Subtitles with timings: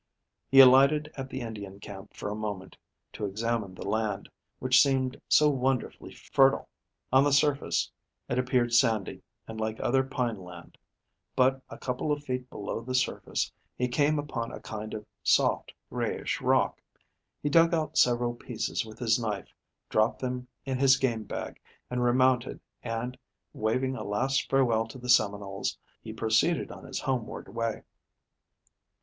[0.49, 2.75] He alighted at the Indian camp for a moment,
[3.13, 6.67] to examine the land, which seemed so wonderfully fertile.
[7.13, 7.91] On the surface
[8.27, 10.79] it appeared sandy and like other pine land,
[11.35, 15.71] but a couple of feet below the surface he came upon a kind of soft,
[15.91, 16.81] grayish rock.
[17.43, 19.53] He dug out several pieces with his knife,
[19.87, 21.59] dropped them in his game bag,
[21.91, 23.15] and, remounting and
[23.53, 27.83] waving a last farewell to the Seminoles, he proceeded on his homeward way.